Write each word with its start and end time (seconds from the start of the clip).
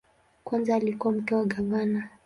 Kwanza 0.43 0.75
alikuwa 0.75 1.13
mke 1.13 1.35
wa 1.35 1.45
gavana. 1.45 2.09